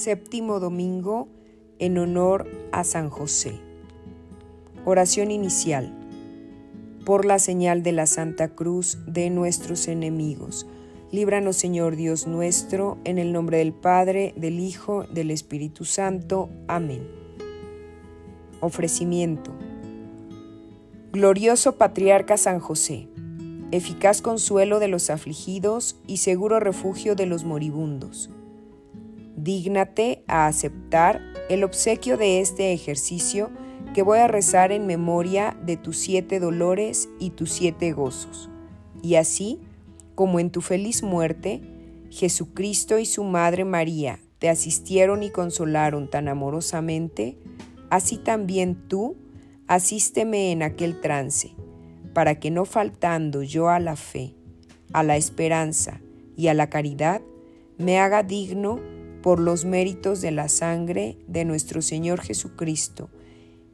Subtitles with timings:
[0.00, 1.28] Séptimo domingo
[1.78, 3.60] en honor a San José.
[4.86, 5.94] Oración inicial.
[7.04, 10.66] Por la señal de la Santa Cruz de nuestros enemigos.
[11.12, 16.48] Líbranos Señor Dios nuestro, en el nombre del Padre, del Hijo, del Espíritu Santo.
[16.66, 17.06] Amén.
[18.60, 19.52] Ofrecimiento.
[21.12, 23.06] Glorioso Patriarca San José,
[23.70, 28.30] eficaz consuelo de los afligidos y seguro refugio de los moribundos
[29.42, 33.50] dígnate a aceptar el obsequio de este ejercicio
[33.94, 38.50] que voy a rezar en memoria de tus siete dolores y tus siete gozos.
[39.02, 39.60] Y así,
[40.14, 41.62] como en tu feliz muerte,
[42.10, 47.38] Jesucristo y su Madre María te asistieron y consolaron tan amorosamente,
[47.88, 49.16] así también tú
[49.66, 51.54] asísteme en aquel trance,
[52.12, 54.34] para que no faltando yo a la fe,
[54.92, 56.00] a la esperanza
[56.36, 57.22] y a la caridad,
[57.78, 58.80] me haga digno
[59.22, 63.10] por los méritos de la sangre de nuestro Señor Jesucristo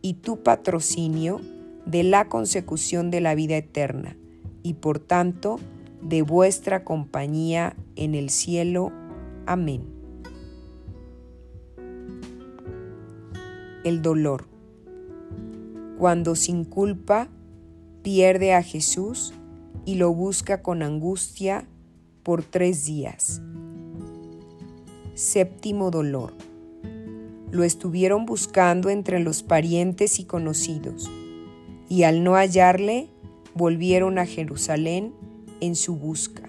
[0.00, 1.40] y tu patrocinio
[1.86, 4.16] de la consecución de la vida eterna
[4.62, 5.58] y por tanto
[6.00, 8.92] de vuestra compañía en el cielo.
[9.46, 9.84] Amén.
[13.84, 14.46] El dolor.
[15.98, 17.28] Cuando sin culpa
[18.02, 19.34] pierde a Jesús
[19.84, 21.66] y lo busca con angustia
[22.22, 23.40] por tres días.
[25.14, 26.32] Séptimo dolor.
[27.50, 31.10] Lo estuvieron buscando entre los parientes y conocidos,
[31.86, 33.10] y al no hallarle,
[33.52, 35.12] volvieron a Jerusalén
[35.60, 36.48] en su busca.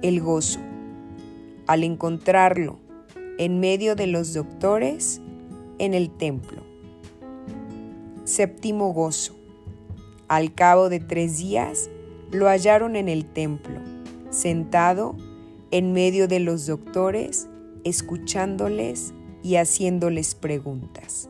[0.00, 0.60] El gozo.
[1.66, 2.78] Al encontrarlo
[3.38, 5.20] en medio de los doctores
[5.80, 6.62] en el templo.
[8.22, 9.34] Séptimo gozo.
[10.28, 11.90] Al cabo de tres días,
[12.30, 13.91] lo hallaron en el templo
[14.32, 15.14] sentado
[15.70, 17.48] en medio de los doctores,
[17.84, 19.12] escuchándoles
[19.42, 21.28] y haciéndoles preguntas.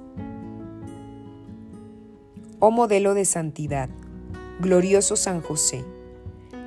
[2.61, 3.91] Oh modelo de santidad,
[4.61, 5.85] glorioso San José,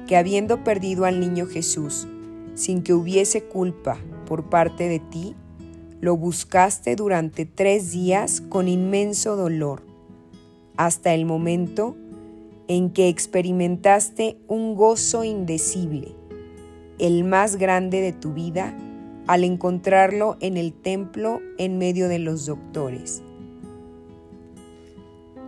[0.07, 2.05] que habiendo perdido al niño Jesús,
[2.53, 3.97] sin que hubiese culpa
[4.27, 5.35] por parte de ti,
[6.01, 9.83] lo buscaste durante tres días con inmenso dolor,
[10.75, 11.95] hasta el momento
[12.67, 16.15] en que experimentaste un gozo indecible
[16.99, 18.77] el más grande de tu vida
[19.27, 23.21] al encontrarlo en el templo en medio de los doctores.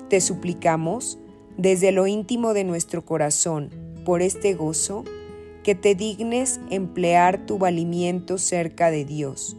[0.09, 1.19] Te suplicamos,
[1.57, 3.69] desde lo íntimo de nuestro corazón,
[4.05, 5.03] por este gozo,
[5.63, 9.57] que te dignes emplear tu valimiento cerca de Dios,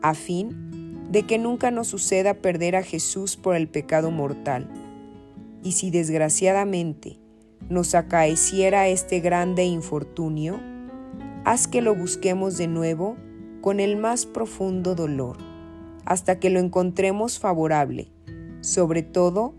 [0.00, 4.68] a fin de que nunca nos suceda perder a Jesús por el pecado mortal.
[5.62, 7.18] Y si desgraciadamente
[7.68, 10.60] nos acaeciera este grande infortunio,
[11.44, 13.16] haz que lo busquemos de nuevo
[13.60, 15.36] con el más profundo dolor,
[16.04, 18.10] hasta que lo encontremos favorable,
[18.60, 19.54] sobre todo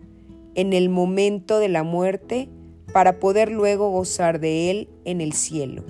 [0.56, 2.50] en el momento de la muerte,
[2.92, 5.84] para poder luego gozar de Él en el cielo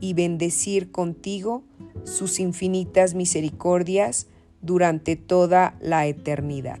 [0.00, 1.62] y bendecir contigo
[2.04, 4.26] sus infinitas misericordias
[4.60, 6.80] durante toda la eternidad.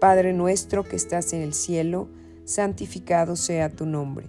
[0.00, 2.08] Padre nuestro que estás en el cielo,
[2.44, 4.28] santificado sea tu nombre